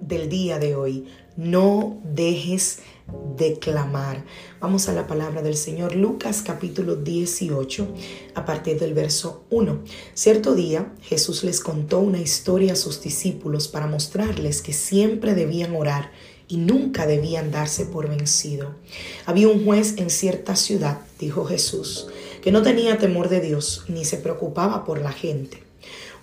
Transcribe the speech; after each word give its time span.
Del 0.00 0.28
día 0.28 0.58
de 0.58 0.76
hoy. 0.76 1.06
No 1.34 1.98
dejes 2.04 2.80
de 3.38 3.58
clamar. 3.58 4.22
Vamos 4.60 4.90
a 4.90 4.92
la 4.92 5.06
palabra 5.06 5.40
del 5.40 5.56
Señor 5.56 5.96
Lucas 5.96 6.42
capítulo 6.44 6.96
18 6.96 7.88
a 8.34 8.44
partir 8.44 8.78
del 8.78 8.92
verso 8.92 9.44
1. 9.48 9.78
Cierto 10.12 10.54
día 10.54 10.92
Jesús 11.00 11.42
les 11.42 11.60
contó 11.60 12.00
una 12.00 12.20
historia 12.20 12.74
a 12.74 12.76
sus 12.76 13.00
discípulos 13.00 13.66
para 13.66 13.86
mostrarles 13.86 14.60
que 14.60 14.74
siempre 14.74 15.34
debían 15.34 15.74
orar 15.74 16.10
y 16.46 16.58
nunca 16.58 17.06
debían 17.06 17.50
darse 17.50 17.86
por 17.86 18.10
vencido. 18.10 18.74
Había 19.24 19.48
un 19.48 19.64
juez 19.64 19.94
en 19.96 20.10
cierta 20.10 20.54
ciudad, 20.54 20.98
dijo 21.18 21.46
Jesús, 21.46 22.08
que 22.42 22.52
no 22.52 22.60
tenía 22.60 22.98
temor 22.98 23.30
de 23.30 23.40
Dios 23.40 23.86
ni 23.88 24.04
se 24.04 24.18
preocupaba 24.18 24.84
por 24.84 25.00
la 25.00 25.12
gente. 25.12 25.63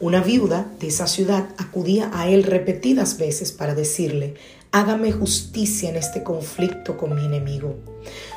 Una 0.01 0.23
viuda 0.23 0.65
de 0.79 0.87
esa 0.87 1.05
ciudad 1.05 1.49
acudía 1.59 2.09
a 2.11 2.27
él 2.27 2.41
repetidas 2.41 3.19
veces 3.19 3.51
para 3.51 3.75
decirle, 3.75 4.33
hágame 4.71 5.11
justicia 5.11 5.89
en 5.91 5.95
este 5.95 6.23
conflicto 6.23 6.97
con 6.97 7.13
mi 7.13 7.23
enemigo. 7.23 7.75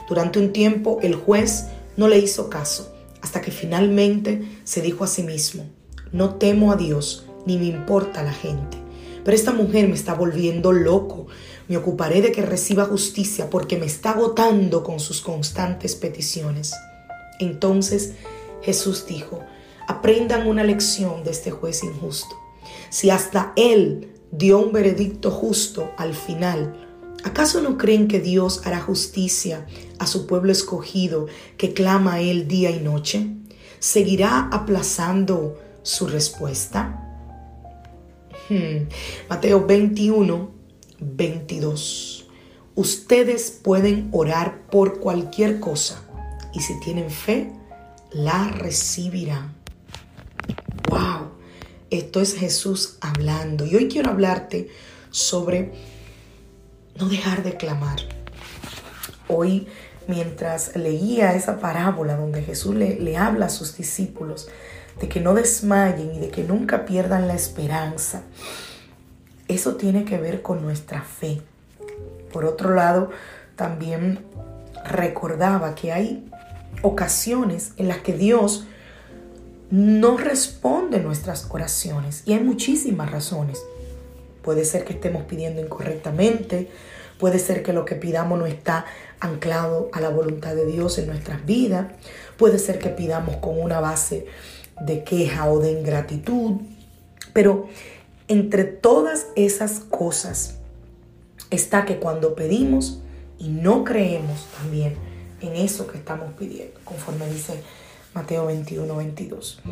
Durante 0.07 0.39
un 0.39 0.53
tiempo 0.53 0.99
el 1.03 1.15
juez 1.15 1.65
no 1.97 2.07
le 2.07 2.19
hizo 2.19 2.51
caso, 2.51 2.95
hasta 3.23 3.41
que 3.41 3.51
finalmente 3.51 4.43
se 4.65 4.83
dijo 4.83 5.05
a 5.05 5.07
sí 5.07 5.23
mismo, 5.23 5.65
no 6.13 6.35
temo 6.35 6.71
a 6.71 6.77
Dios 6.77 7.25
ni 7.47 7.57
me 7.57 7.65
importa 7.65 8.23
la 8.23 8.35
gente, 8.35 8.77
pero 9.25 9.35
esta 9.35 9.53
mujer 9.53 9.89
me 9.89 9.95
está 9.95 10.13
volviendo 10.13 10.71
loco. 10.71 11.29
Me 11.67 11.79
ocuparé 11.79 12.21
de 12.21 12.31
que 12.31 12.43
reciba 12.43 12.85
justicia 12.85 13.49
porque 13.49 13.79
me 13.79 13.87
está 13.87 14.11
agotando 14.11 14.85
con 14.85 15.01
sus 15.01 15.23
constantes 15.23 15.97
peticiones. 15.97 16.75
Entonces 17.41 18.13
Jesús 18.61 19.07
dijo, 19.07 19.41
aprendan 19.87 20.47
una 20.47 20.65
lección 20.65 21.25
de 21.25 21.31
este 21.31 21.51
juez 21.51 21.83
injusto. 21.83 22.37
Si 22.91 23.11
hasta 23.11 23.53
él 23.57 24.13
dio 24.31 24.59
un 24.59 24.73
veredicto 24.73 25.31
justo 25.31 25.93
al 25.97 26.15
final, 26.15 26.77
¿acaso 27.25 27.61
no 27.61 27.79
creen 27.79 28.09
que 28.09 28.21
Dios 28.21 28.63
hará 28.65 28.81
justicia 28.81 29.67
a 29.99 30.07
su 30.07 30.27
pueblo 30.27 30.53
escogido 30.53 31.27
que 31.57 31.75
clama 31.75 32.15
a 32.15 32.21
él 32.21 32.49
día 32.49 32.71
y 32.71 32.81
noche? 32.81 33.29
¿Seguirá 33.79 34.49
aplazando 34.51 35.59
su 35.83 36.07
respuesta? 36.07 37.01
Hmm. 38.49 38.89
Mateo 39.29 39.67
21, 39.67 40.51
22. 41.01 42.27
Ustedes 42.75 43.51
pueden 43.51 44.09
orar 44.11 44.67
por 44.71 44.99
cualquier 44.99 45.61
cosa 45.61 46.03
y 46.53 46.61
si 46.61 46.79
tienen 46.81 47.11
fe, 47.11 47.53
la 48.13 48.49
recibirán. 48.49 49.54
¡Wow! 50.89 51.31
Esto 51.91 52.21
es 52.21 52.35
Jesús 52.35 52.99
hablando. 53.01 53.65
Y 53.65 53.77
hoy 53.77 53.89
quiero 53.89 54.11
hablarte 54.11 54.69
sobre 55.11 55.73
no 56.97 57.09
dejar 57.09 57.43
de 57.43 57.57
clamar. 57.57 58.01
Hoy, 59.29 59.69
mientras 60.07 60.77
leía 60.77 61.35
esa 61.35 61.59
parábola 61.59 62.17
donde 62.17 62.43
Jesús 62.43 62.75
le, 62.75 63.01
le 63.01 63.17
habla 63.17 63.47
a 63.47 63.51
sus 63.51 63.77
discípulos 63.77 64.49
de 65.01 65.09
que 65.09 65.21
no 65.21 65.35
desmayen 65.35 66.15
y 66.15 66.19
de 66.19 66.31
que 66.31 66.45
nunca 66.45 66.85
pierdan 66.85 67.27
la 67.27 67.35
esperanza, 67.35 68.23
eso 69.49 69.77
tiene 69.77 70.05
que 70.05 70.19
ver 70.19 70.43
con 70.43 70.63
nuestra 70.63 71.03
fe. 71.03 71.43
Por 72.33 72.45
otro 72.45 72.75
lado, 72.75 73.11
también 73.57 74.25
recordaba 74.85 75.75
que 75.75 75.93
hay 75.93 76.31
ocasiones 76.83 77.73
en 77.77 77.89
las 77.89 77.99
que 77.99 78.13
Dios 78.13 78.67
no 79.75 80.17
responde 80.17 81.01
nuestras 81.01 81.49
oraciones. 81.51 82.23
Y 82.27 82.35
hay 82.35 82.45
muchísimas 82.45 83.11
razones. 83.11 83.61
Puede 84.41 84.65
ser 84.65 84.85
que 84.85 84.93
estemos 84.93 85.25
pidiendo 85.25 85.61
incorrectamente, 85.61 86.69
puede 87.19 87.41
ser 87.41 87.65
que 87.65 87.73
lo 87.73 87.85
que 87.85 87.97
pidamos 87.97 88.39
no 88.39 88.47
está 88.47 88.85
anclado 89.19 89.91
a 89.93 90.01
la 90.01 90.11
voluntad 90.11 90.55
de 90.55 90.65
Dios 90.65 90.99
en 90.99 91.09
nuestras 91.09 91.45
vidas, 91.45 91.87
puede 92.37 92.61
ser 92.61 92.79
que 92.79 92.91
pidamos 92.91 93.39
con 93.39 93.59
una 93.59 93.81
base 93.81 94.27
de 94.81 95.03
queja 95.03 95.51
o 95.51 95.59
de 95.59 95.73
ingratitud, 95.73 96.61
pero 97.33 97.67
entre 98.29 98.63
todas 98.63 99.27
esas 99.35 99.81
cosas 99.81 100.59
está 101.51 101.85
que 101.85 101.99
cuando 101.99 102.37
pedimos 102.37 103.01
y 103.39 103.49
no 103.49 103.83
creemos 103.83 104.47
también 104.57 104.95
en 105.41 105.57
eso 105.57 105.89
que 105.89 105.99
estamos 105.99 106.33
pidiendo, 106.35 106.79
conforme 106.85 107.27
dice 107.27 107.61
Mateo 108.15 108.47
21, 108.47 108.97
22. 108.97 109.63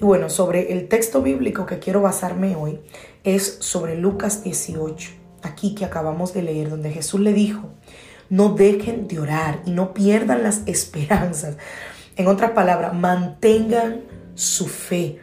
Y 0.00 0.04
bueno, 0.04 0.30
sobre 0.30 0.72
el 0.72 0.88
texto 0.88 1.22
bíblico 1.22 1.66
que 1.66 1.78
quiero 1.78 2.00
basarme 2.00 2.54
hoy 2.54 2.80
es 3.24 3.58
sobre 3.60 3.96
Lucas 3.96 4.44
18, 4.44 5.10
aquí 5.42 5.74
que 5.74 5.84
acabamos 5.84 6.32
de 6.32 6.42
leer, 6.42 6.70
donde 6.70 6.92
Jesús 6.92 7.20
le 7.20 7.32
dijo, 7.32 7.68
no 8.28 8.50
dejen 8.50 9.08
de 9.08 9.18
orar 9.18 9.60
y 9.66 9.72
no 9.72 9.92
pierdan 9.92 10.42
las 10.44 10.62
esperanzas. 10.66 11.56
En 12.16 12.28
otras 12.28 12.52
palabras, 12.52 12.94
mantengan 12.94 14.02
su 14.34 14.68
fe. 14.68 15.18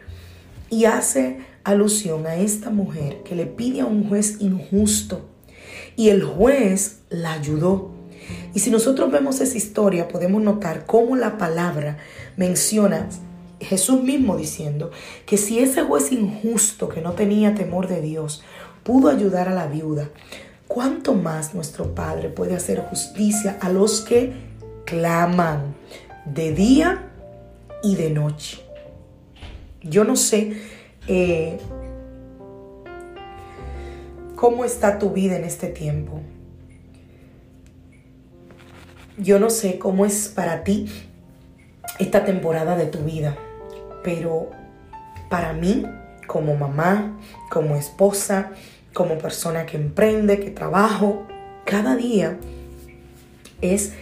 Y 0.70 0.86
hace 0.86 1.40
alusión 1.64 2.28
a 2.28 2.36
esta 2.36 2.70
mujer 2.70 3.24
que 3.24 3.36
le 3.36 3.46
pide 3.46 3.82
a 3.82 3.86
un 3.86 4.08
juez 4.10 4.42
injusto 4.42 5.30
y 5.96 6.10
el 6.10 6.24
juez 6.24 7.02
la 7.10 7.34
ayudó. 7.34 7.97
Y 8.54 8.60
si 8.60 8.72
nosotros 8.72 9.12
vemos 9.12 9.42
esa 9.42 9.58
historia, 9.58 10.08
podemos 10.08 10.42
notar 10.42 10.86
cómo 10.86 11.16
la 11.16 11.38
palabra 11.38 11.98
menciona 12.36 13.08
Jesús 13.60 14.04
mismo 14.04 14.38
diciendo 14.38 14.92
que 15.26 15.38
si 15.38 15.60
ese 15.60 15.84
juez 15.84 16.12
injusto 16.12 16.90
que 16.90 17.02
no 17.02 17.14
tenía 17.14 17.56
temor 17.56 17.88
de 17.88 18.02
Dios 18.02 18.44
pudo 18.84 19.10
ayudar 19.10 19.50
a 19.50 19.54
la 19.54 19.68
viuda, 19.68 20.10
¿cuánto 20.68 21.14
más 21.14 21.54
nuestro 21.54 21.96
Padre 21.96 22.30
puede 22.30 22.56
hacer 22.56 22.82
justicia 22.82 23.58
a 23.62 23.70
los 23.70 24.02
que 24.02 24.34
claman 24.86 25.76
de 26.26 26.54
día 26.54 27.10
y 27.84 27.96
de 27.96 28.10
noche? 28.12 28.60
Yo 29.82 30.04
no 30.04 30.16
sé 30.16 30.54
eh, 31.08 31.58
cómo 34.36 34.66
está 34.66 35.00
tu 35.00 35.12
vida 35.12 35.36
en 35.36 35.46
este 35.46 35.68
tiempo. 35.68 36.22
Yo 39.18 39.40
no 39.40 39.50
sé 39.50 39.80
cómo 39.80 40.06
es 40.06 40.28
para 40.28 40.64
ti 40.64 40.86
esta 41.98 42.24
temporada 42.24 42.76
de 42.76 42.86
tu 42.86 43.00
vida, 43.00 43.36
pero 44.04 44.52
para 45.28 45.54
mí, 45.54 45.88
como 46.28 46.56
mamá, 46.56 47.18
como 47.50 47.76
esposa, 47.76 48.52
como 48.94 49.18
persona 49.18 49.66
que 49.66 49.78
emprende, 49.78 50.40
que 50.40 50.52
trabajo, 50.52 51.26
cada 51.66 51.96
día 51.96 52.38
es 53.62 53.94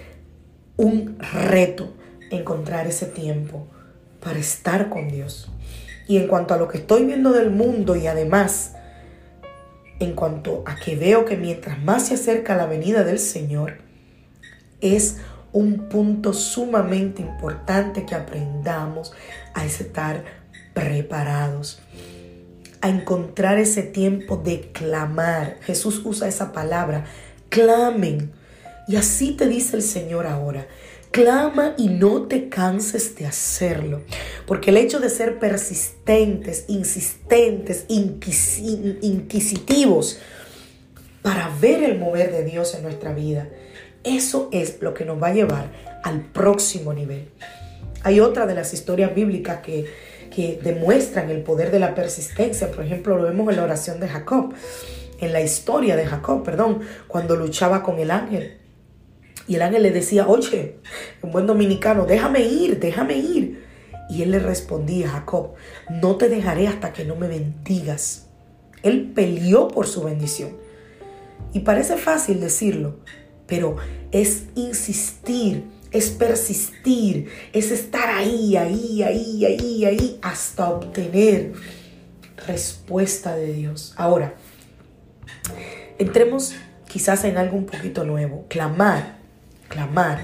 un 0.76 1.18
reto 1.20 1.94
encontrar 2.30 2.86
ese 2.86 3.06
tiempo 3.06 3.68
para 4.22 4.38
estar 4.38 4.90
con 4.90 5.08
Dios. 5.08 5.50
Y 6.10 6.18
en 6.18 6.28
cuanto 6.28 6.54
a 6.54 6.58
lo 6.58 6.68
que 6.68 6.80
estoy 6.80 7.06
viendo 7.06 7.32
del 7.32 7.52
mundo 7.52 7.96
y 7.96 8.08
además 8.08 8.74
en 10.00 10.14
cuanto 10.14 10.64
a 10.66 10.76
que 10.76 10.98
veo 10.98 11.24
que 11.24 11.38
mientras 11.38 11.82
más 11.82 12.08
se 12.08 12.16
acerca 12.16 12.58
la 12.58 12.66
venida 12.66 13.06
del 13.06 13.18
Señor, 13.18 13.85
es 14.86 15.18
un 15.52 15.90
punto 15.90 16.34
sumamente 16.34 17.22
importante 17.22 18.06
que 18.06 18.14
aprendamos 18.14 19.14
a 19.54 19.66
estar 19.66 20.24
preparados, 20.74 21.80
a 22.82 22.90
encontrar 22.90 23.58
ese 23.58 23.82
tiempo 23.82 24.36
de 24.36 24.70
clamar. 24.74 25.58
Jesús 25.62 26.02
usa 26.04 26.28
esa 26.28 26.52
palabra, 26.52 27.06
clamen. 27.50 28.34
Y 28.88 28.98
así 28.98 29.32
te 29.32 29.48
dice 29.48 29.78
el 29.78 29.82
Señor 29.82 30.28
ahora. 30.28 30.68
Clama 31.12 31.74
y 31.78 31.88
no 31.88 32.24
te 32.24 32.50
canses 32.50 33.16
de 33.16 33.26
hacerlo. 33.26 34.02
Porque 34.46 34.72
el 34.72 34.78
hecho 34.78 35.00
de 35.00 35.10
ser 35.10 35.40
persistentes, 35.40 36.66
insistentes, 36.68 37.86
inquisitivos 37.88 40.20
para 41.22 41.50
ver 41.62 41.84
el 41.84 41.98
mover 41.98 42.34
de 42.34 42.44
Dios 42.44 42.76
en 42.76 42.84
nuestra 42.84 43.14
vida, 43.14 43.48
Eso 44.06 44.50
es 44.52 44.82
lo 44.82 44.94
que 44.94 45.04
nos 45.04 45.22
va 45.22 45.28
a 45.28 45.34
llevar 45.34 45.72
al 46.04 46.22
próximo 46.22 46.94
nivel. 46.94 47.30
Hay 48.04 48.20
otra 48.20 48.46
de 48.46 48.54
las 48.54 48.74
historias 48.74 49.16
bíblicas 49.16 49.62
que, 49.62 49.86
que 50.34 50.60
demuestran 50.64 51.32
el 51.32 51.42
poder 51.42 51.72
de 51.72 51.80
la 51.80 51.96
persistencia. 51.96 52.72
Por 52.72 52.86
ejemplo, 52.86 53.18
lo 53.18 53.24
vemos 53.24 53.50
en 53.50 53.58
la 53.58 53.64
oración 53.64 54.00
de 54.00 54.08
Jacob, 54.08 54.54
en 55.20 55.34
la 55.34 55.42
historia 55.42 55.96
de 55.96 56.06
Jacob, 56.06 56.44
perdón, 56.44 56.82
cuando 57.08 57.36
luchaba 57.36 57.82
con 57.82 57.98
el 57.98 58.12
ángel. 58.12 58.58
Y 59.48 59.56
el 59.56 59.62
ángel 59.64 59.84
le 59.84 59.92
decía, 59.92 60.28
oye, 60.28 60.78
un 61.22 61.32
buen 61.32 61.48
dominicano, 61.48 62.06
déjame 62.06 62.42
ir, 62.42 62.80
déjame 62.80 63.18
ir. 63.18 63.66
Y 64.10 64.22
él 64.22 64.32
le 64.32 64.40
respondía, 64.40 65.10
Jacob, 65.10 65.54
no 65.90 66.16
te 66.16 66.30
dejaré 66.30 66.68
hasta 66.68 66.94
que 66.94 67.06
no 67.06 67.16
me 67.16 67.28
bendigas. 67.28 68.28
Él 68.84 69.12
peleó 69.16 69.68
por 69.68 69.88
su 69.88 70.04
bendición. 70.04 70.52
Y 71.54 71.62
parece 71.62 71.98
fácil 71.98 72.40
decirlo, 72.40 72.98
pero 73.48 73.78
es 74.12 74.46
insistir, 74.56 75.64
es 75.92 76.10
persistir, 76.10 77.30
es 77.54 77.72
estar 77.72 78.10
ahí, 78.10 78.56
ahí, 78.58 79.04
ahí, 79.04 79.46
ahí, 79.46 79.86
ahí, 79.86 80.20
hasta 80.22 80.70
obtener 80.70 81.54
respuesta 82.48 83.36
de 83.36 83.54
Dios. 83.54 83.94
Ahora, 83.98 84.36
entremos 85.98 86.56
quizás 86.88 87.24
en 87.24 87.38
algo 87.38 87.58
un 87.58 87.66
poquito 87.66 88.04
nuevo. 88.04 88.46
Clamar, 88.48 89.18
clamar, 89.68 90.20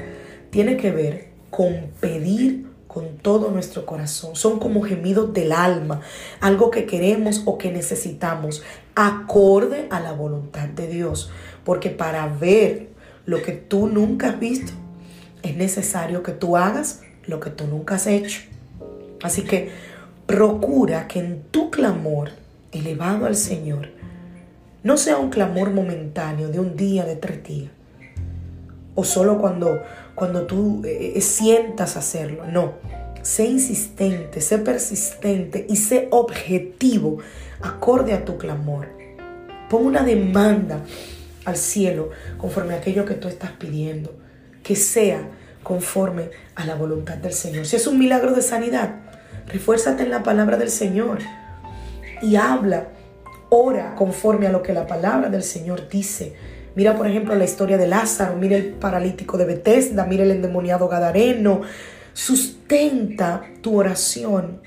tiene 0.50 0.78
que 0.78 0.92
ver 0.92 1.30
con 1.50 1.92
pedir 2.00 2.72
con 2.88 3.18
todo 3.20 3.52
nuestro 3.52 3.86
corazón. 3.86 4.36
Son 4.36 4.60
como 4.60 4.82
gemidos 4.82 5.34
del 5.34 5.54
alma, 5.54 6.02
algo 6.42 6.72
que 6.72 6.86
queremos 6.86 7.44
o 7.46 7.58
que 7.58 7.72
necesitamos, 7.72 8.64
acorde 8.96 9.88
a 9.90 10.02
la 10.02 10.12
voluntad 10.12 10.68
de 10.68 10.88
Dios. 10.88 11.32
Porque 11.64 11.90
para 11.90 12.28
ver 12.28 12.90
lo 13.32 13.42
que 13.42 13.54
tú 13.54 13.88
nunca 13.88 14.28
has 14.28 14.40
visto, 14.42 14.74
es 15.42 15.56
necesario 15.56 16.22
que 16.22 16.34
tú 16.34 16.58
hagas 16.58 17.02
lo 17.26 17.40
que 17.40 17.50
tú 17.50 17.66
nunca 17.66 17.96
has 17.96 18.06
hecho. 18.06 18.42
Así 19.24 19.44
que 19.44 19.70
procura 20.26 21.08
que 21.08 21.20
en 21.20 21.44
tu 21.50 21.72
clamor 21.72 22.32
elevado 22.74 23.26
al 23.26 23.38
Señor 23.38 23.88
no 24.84 24.98
sea 24.98 25.18
un 25.18 25.30
clamor 25.30 25.72
momentáneo 25.72 26.50
de 26.50 26.60
un 26.60 26.76
día, 26.76 27.06
de 27.06 27.16
tres 27.16 27.42
días, 27.46 27.72
o 28.96 29.06
solo 29.06 29.40
cuando, 29.40 29.82
cuando 30.14 30.46
tú 30.46 30.82
eh, 30.84 31.14
eh, 31.16 31.22
sientas 31.22 31.96
hacerlo. 31.96 32.46
No, 32.48 32.74
sé 33.22 33.46
insistente, 33.46 34.42
sé 34.42 34.58
persistente 34.58 35.66
y 35.70 35.78
sé 35.78 36.10
objetivo 36.12 37.20
acorde 37.62 38.12
a 38.12 38.26
tu 38.26 38.38
clamor. 38.38 38.90
Pon 39.70 39.86
una 39.86 40.04
demanda 40.04 40.84
al 41.46 41.58
cielo 41.58 42.10
conforme 42.38 42.74
a 42.74 42.78
aquello 42.78 43.06
que 43.06 43.16
tú 43.16 43.28
estás 43.28 43.52
pidiendo, 43.52 44.16
que 44.64 44.76
sea 44.76 45.28
conforme 45.64 46.32
a 46.56 46.66
la 46.66 46.76
voluntad 46.76 47.18
del 47.18 47.34
Señor. 47.34 47.66
Si 47.66 47.76
es 47.76 47.88
un 47.88 48.00
milagro 48.00 48.34
de 48.34 48.42
sanidad, 48.42 48.96
refuérzate 49.48 50.04
en 50.04 50.12
la 50.12 50.24
palabra 50.24 50.58
del 50.58 50.70
Señor 50.70 51.20
y 52.22 52.36
habla, 52.36 52.88
ora 53.50 53.96
conforme 53.96 54.48
a 54.48 54.52
lo 54.52 54.64
que 54.64 54.74
la 54.74 54.88
palabra 54.88 55.30
del 55.30 55.44
Señor 55.44 55.90
dice. 55.90 56.36
Mira, 56.76 56.96
por 56.96 57.08
ejemplo, 57.08 57.36
la 57.36 57.44
historia 57.44 57.78
de 57.78 57.88
Lázaro, 57.88 58.36
mira 58.36 58.56
el 58.56 58.74
paralítico 58.74 59.38
de 59.38 59.46
Bethesda, 59.46 60.06
mira 60.06 60.24
el 60.24 60.32
endemoniado 60.32 60.88
Gadareno. 60.88 61.62
Sustenta 62.14 63.44
tu 63.62 63.78
oración 63.78 64.62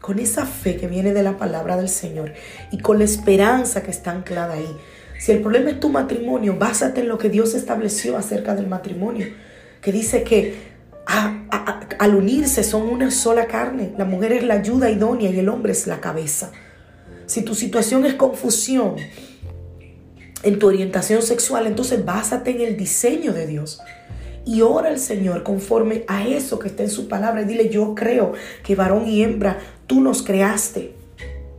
con 0.00 0.18
esa 0.18 0.46
fe 0.46 0.76
que 0.76 0.86
viene 0.86 1.12
de 1.12 1.22
la 1.22 1.36
palabra 1.36 1.76
del 1.76 1.88
Señor 1.88 2.32
y 2.70 2.78
con 2.78 2.98
la 2.98 3.04
esperanza 3.04 3.82
que 3.82 3.90
está 3.90 4.12
anclada 4.12 4.54
ahí. 4.54 4.76
Si 5.20 5.32
el 5.32 5.42
problema 5.42 5.68
es 5.68 5.78
tu 5.78 5.90
matrimonio, 5.90 6.56
básate 6.58 7.02
en 7.02 7.08
lo 7.08 7.18
que 7.18 7.28
Dios 7.28 7.54
estableció 7.54 8.16
acerca 8.16 8.54
del 8.54 8.68
matrimonio, 8.68 9.26
que 9.82 9.92
dice 9.92 10.22
que 10.22 10.70
al 11.98 12.14
unirse 12.14 12.64
son 12.64 12.88
una 12.88 13.10
sola 13.10 13.46
carne. 13.46 13.92
La 13.98 14.06
mujer 14.06 14.32
es 14.32 14.44
la 14.44 14.54
ayuda 14.54 14.90
idónea 14.90 15.30
y 15.30 15.38
el 15.38 15.50
hombre 15.50 15.72
es 15.72 15.86
la 15.86 16.00
cabeza. 16.00 16.52
Si 17.26 17.42
tu 17.42 17.54
situación 17.54 18.06
es 18.06 18.14
confusión 18.14 18.96
en 20.42 20.58
tu 20.58 20.68
orientación 20.68 21.20
sexual, 21.20 21.66
entonces 21.66 22.02
básate 22.02 22.52
en 22.52 22.62
el 22.62 22.78
diseño 22.78 23.34
de 23.34 23.46
Dios. 23.46 23.82
Y 24.46 24.62
ora 24.62 24.88
al 24.88 24.98
Señor 24.98 25.42
conforme 25.42 26.04
a 26.08 26.26
eso 26.26 26.58
que 26.58 26.68
está 26.68 26.82
en 26.82 26.90
su 26.90 27.08
palabra. 27.08 27.42
Y 27.42 27.44
dile, 27.44 27.68
yo 27.68 27.94
creo 27.94 28.32
que 28.64 28.74
varón 28.74 29.06
y 29.06 29.22
hembra, 29.22 29.58
tú 29.86 30.00
nos 30.00 30.22
creaste. 30.22 30.94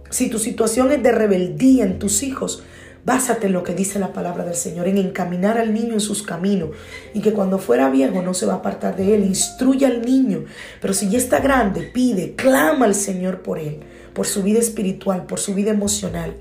Si 0.10 0.30
tu 0.30 0.40
situación 0.40 0.92
es 0.92 1.04
de 1.04 1.12
rebeldía 1.12 1.84
en 1.84 2.00
tus 2.00 2.24
hijos, 2.24 2.64
Básate 3.04 3.48
en 3.48 3.54
lo 3.54 3.64
que 3.64 3.74
dice 3.74 3.98
la 3.98 4.14
palabra 4.14 4.46
del 4.46 4.56
Señor, 4.56 4.88
en 4.88 4.98
encaminar 4.98 5.58
al 5.58 5.74
niño 5.74 5.94
en 5.94 6.00
sus 6.00 6.22
caminos 6.22 6.70
y 7.16 7.22
que 7.22 7.34
cuando 7.34 7.58
fuera 7.58 7.90
viejo 7.90 8.22
no 8.22 8.36
se 8.36 8.46
va 8.46 8.54
a 8.54 8.58
apartar 8.58 8.96
de 8.96 9.16
él. 9.16 9.26
Instruye 9.26 9.88
al 9.88 10.04
niño, 10.04 10.46
pero 10.80 10.94
si 10.94 11.10
ya 11.10 11.18
está 11.18 11.40
grande, 11.40 11.82
pide, 11.82 12.36
clama 12.36 12.86
al 12.86 12.94
Señor 12.94 13.42
por 13.42 13.58
él, 13.58 13.80
por 14.14 14.28
su 14.28 14.44
vida 14.44 14.60
espiritual, 14.60 15.26
por 15.26 15.40
su 15.40 15.56
vida 15.56 15.72
emocional. 15.72 16.36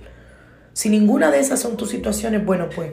Si 0.75 0.91
ninguna 0.91 1.31
de 1.31 1.41
esas 1.41 1.61
son 1.61 1.79
tus 1.79 1.91
situaciones, 1.91 2.45
bueno, 2.45 2.69
pues 2.75 2.93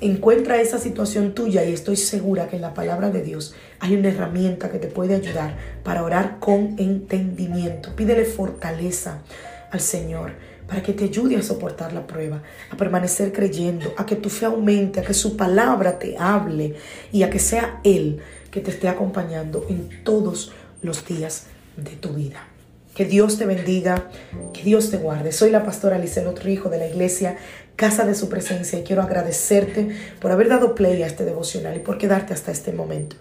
encuentra 0.00 0.60
esa 0.60 0.78
situación 0.78 1.34
tuya 1.34 1.64
y 1.64 1.72
estoy 1.72 1.96
segura 1.96 2.48
que 2.48 2.56
en 2.56 2.62
la 2.62 2.74
palabra 2.74 3.10
de 3.10 3.22
Dios 3.22 3.54
hay 3.80 3.96
una 3.96 4.08
herramienta 4.08 4.70
que 4.70 4.78
te 4.78 4.88
puede 4.88 5.14
ayudar 5.14 5.56
para 5.82 6.02
orar 6.02 6.38
con 6.40 6.76
entendimiento. 6.78 7.94
Pídele 7.94 8.24
fortaleza 8.24 9.22
al 9.70 9.80
Señor 9.80 10.32
para 10.66 10.82
que 10.82 10.92
te 10.92 11.04
ayude 11.04 11.36
a 11.36 11.42
soportar 11.42 11.92
la 11.92 12.06
prueba, 12.06 12.42
a 12.70 12.76
permanecer 12.76 13.32
creyendo, 13.32 13.92
a 13.96 14.06
que 14.06 14.16
tu 14.16 14.30
fe 14.30 14.46
aumente, 14.46 15.00
a 15.00 15.02
que 15.02 15.14
su 15.14 15.36
palabra 15.36 15.98
te 15.98 16.16
hable 16.18 16.74
y 17.12 17.22
a 17.22 17.30
que 17.30 17.38
sea 17.38 17.80
Él 17.84 18.20
que 18.50 18.60
te 18.60 18.70
esté 18.70 18.88
acompañando 18.88 19.66
en 19.68 20.04
todos 20.04 20.52
los 20.80 21.04
días 21.04 21.46
de 21.76 21.92
tu 21.92 22.10
vida. 22.10 22.46
Que 22.94 23.04
Dios 23.04 23.36
te 23.36 23.46
bendiga, 23.46 24.08
que 24.52 24.62
Dios 24.62 24.90
te 24.90 24.96
guarde. 24.96 25.32
Soy 25.32 25.50
la 25.50 25.64
pastora 25.64 25.96
Alicia 25.96 26.22
Trijo 26.34 26.68
de 26.68 26.78
la 26.78 26.86
iglesia 26.86 27.36
Casa 27.74 28.06
de 28.06 28.14
Su 28.14 28.28
Presencia 28.28 28.78
y 28.78 28.84
quiero 28.84 29.02
agradecerte 29.02 29.88
por 30.20 30.30
haber 30.30 30.48
dado 30.48 30.76
play 30.76 31.02
a 31.02 31.08
este 31.08 31.24
devocional 31.24 31.76
y 31.76 31.80
por 31.80 31.98
quedarte 31.98 32.32
hasta 32.32 32.52
este 32.52 32.72
momento. 32.72 33.16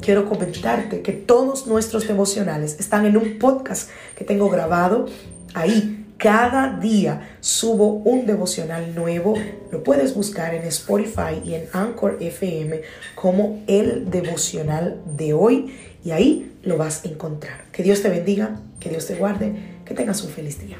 Quiero 0.00 0.28
comentarte 0.28 1.00
que 1.00 1.12
todos 1.12 1.66
nuestros 1.66 2.06
devocionales 2.06 2.76
están 2.78 3.06
en 3.06 3.16
un 3.16 3.38
podcast 3.38 3.88
que 4.14 4.24
tengo 4.24 4.50
grabado 4.50 5.06
ahí 5.54 6.05
cada 6.18 6.78
día 6.78 7.36
subo 7.40 7.88
un 7.88 8.26
devocional 8.26 8.94
nuevo. 8.94 9.34
Lo 9.70 9.82
puedes 9.82 10.14
buscar 10.14 10.54
en 10.54 10.62
Spotify 10.64 11.42
y 11.44 11.54
en 11.54 11.68
Anchor 11.72 12.18
FM 12.20 12.82
como 13.14 13.62
el 13.66 14.10
devocional 14.10 15.00
de 15.16 15.34
hoy 15.34 15.74
y 16.04 16.12
ahí 16.12 16.52
lo 16.62 16.78
vas 16.78 17.04
a 17.04 17.08
encontrar. 17.08 17.64
Que 17.72 17.82
Dios 17.82 18.02
te 18.02 18.08
bendiga, 18.08 18.60
que 18.80 18.88
Dios 18.88 19.06
te 19.06 19.14
guarde, 19.16 19.54
que 19.84 19.94
tengas 19.94 20.22
un 20.22 20.30
feliz 20.30 20.60
día. 20.60 20.78